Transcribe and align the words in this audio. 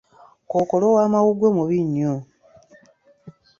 Kookolo 0.49 0.87
w'amawuggwe 0.95 1.47
mubi 1.55 1.77
nnyo. 1.87 2.13